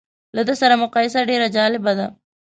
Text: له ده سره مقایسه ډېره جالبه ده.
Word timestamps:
له 0.35 0.41
ده 0.47 0.53
سره 0.61 0.75
مقایسه 0.83 1.19
ډېره 1.29 1.47
جالبه 1.55 1.91
ده. 1.99 2.07